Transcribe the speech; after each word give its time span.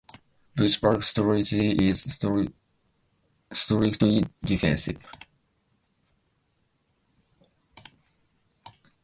Both-back 0.55 1.03
strategy 1.03 1.69
is 1.87 2.01
strictly 3.53 4.23
defensive. 4.43 4.97